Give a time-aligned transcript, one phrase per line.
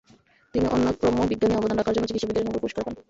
[0.53, 2.93] তিনি অনাক্রম্যবিজ্ঞানে অবদান রাখার জন্য চিকিৎসাবিজ্ঞানে নোবেল পুরস্কার পান।